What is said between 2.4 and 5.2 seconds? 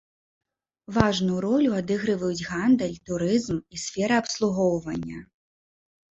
гандаль, турызм і сфера абслугоўвання.